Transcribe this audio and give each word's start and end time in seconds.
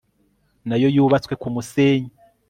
na 0.67 0.75
yo 0.81 0.87
yubatswe 0.95 1.33
ku 1.41 1.47
musenyi 1.55 2.11